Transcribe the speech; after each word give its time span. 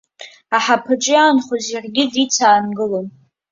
Аҳаԥаҿы 0.55 1.11
иаанхоз 1.15 1.65
иаргьы 1.69 2.03
дицаангылон. 2.11 3.07